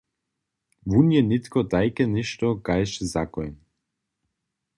Wón 0.89 1.07
je 1.15 1.21
nětko 1.29 1.59
tajke 1.71 2.03
něšto 2.15 2.47
kaž 2.65 2.89
zakoń. 3.11 3.51